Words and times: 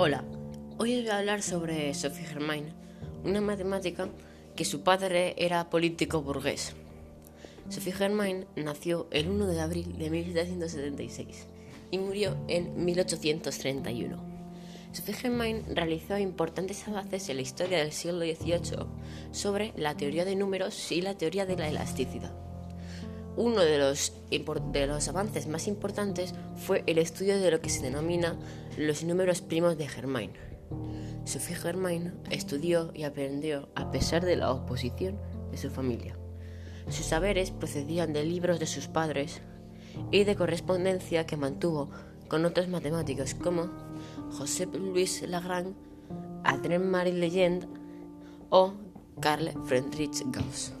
Hola, 0.00 0.22
hoy 0.78 0.96
os 0.96 1.02
voy 1.02 1.10
a 1.10 1.18
hablar 1.18 1.42
sobre 1.42 1.92
Sophie 1.92 2.24
Germain, 2.24 2.66
una 3.24 3.40
matemática 3.40 4.08
que 4.54 4.64
su 4.64 4.82
padre 4.82 5.34
era 5.36 5.70
político 5.70 6.22
burgués. 6.22 6.76
Sophie 7.68 7.92
Germain 7.92 8.46
nació 8.54 9.08
el 9.10 9.28
1 9.28 9.48
de 9.48 9.60
abril 9.60 9.98
de 9.98 10.08
1776 10.08 11.48
y 11.90 11.98
murió 11.98 12.36
en 12.46 12.84
1831. 12.84 14.22
Sophie 14.92 15.14
Germain 15.14 15.64
realizó 15.74 16.16
importantes 16.16 16.86
avances 16.86 17.28
en 17.28 17.34
la 17.34 17.42
historia 17.42 17.78
del 17.78 17.90
siglo 17.90 18.20
XVIII 18.20 18.86
sobre 19.32 19.72
la 19.76 19.96
teoría 19.96 20.24
de 20.24 20.36
números 20.36 20.92
y 20.92 21.02
la 21.02 21.18
teoría 21.18 21.44
de 21.44 21.56
la 21.56 21.68
elasticidad. 21.68 22.32
Uno 23.36 23.62
de 23.62 23.78
los, 23.78 24.12
de 24.30 24.86
los 24.86 25.08
avances 25.08 25.48
más 25.48 25.66
importantes 25.66 26.34
fue 26.54 26.84
el 26.86 26.98
estudio 26.98 27.40
de 27.40 27.50
lo 27.50 27.60
que 27.60 27.70
se 27.70 27.82
denomina 27.82 28.36
los 28.78 29.02
números 29.02 29.40
primos 29.40 29.76
de 29.76 29.88
Germain. 29.88 30.30
Sophie 31.24 31.56
Germain 31.56 32.14
estudió 32.30 32.92
y 32.94 33.02
aprendió 33.02 33.68
a 33.74 33.90
pesar 33.90 34.24
de 34.24 34.36
la 34.36 34.52
oposición 34.52 35.18
de 35.50 35.56
su 35.56 35.68
familia. 35.68 36.16
Sus 36.88 37.06
saberes 37.06 37.50
procedían 37.50 38.12
de 38.12 38.24
libros 38.24 38.60
de 38.60 38.66
sus 38.66 38.86
padres 38.86 39.42
y 40.12 40.22
de 40.22 40.36
correspondencia 40.36 41.26
que 41.26 41.36
mantuvo 41.36 41.90
con 42.28 42.44
otros 42.44 42.68
matemáticos 42.68 43.34
como 43.34 43.68
Joseph 44.30 44.72
Louis 44.74 45.22
Lagrange, 45.28 45.74
Adrien 46.44 46.88
Marie 46.88 47.14
Legend 47.14 47.66
o 48.50 48.74
Carl 49.20 49.50
Friedrich 49.66 50.22
Gauss. 50.30 50.72